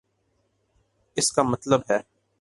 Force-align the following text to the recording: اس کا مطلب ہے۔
اس 1.17 1.31
کا 1.31 1.43
مطلب 1.43 1.81
ہے۔ 1.89 1.99